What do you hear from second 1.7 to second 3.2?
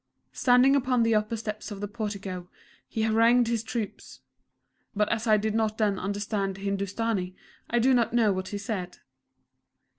the portico he